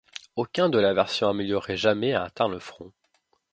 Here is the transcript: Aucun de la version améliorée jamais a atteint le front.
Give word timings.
Aucun 0.35 0.69
de 0.69 0.79
la 0.79 0.95
version 0.95 1.29
améliorée 1.29 1.77
jamais 1.77 2.13
a 2.15 2.23
atteint 2.23 2.47
le 2.49 2.57
front. 2.57 2.91